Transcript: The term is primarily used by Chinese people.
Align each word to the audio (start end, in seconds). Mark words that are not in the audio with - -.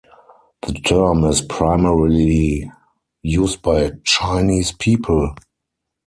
The 0.65 0.73
term 0.79 1.25
is 1.25 1.43
primarily 1.43 2.71
used 3.21 3.61
by 3.61 3.91
Chinese 4.03 4.71
people. 4.71 5.35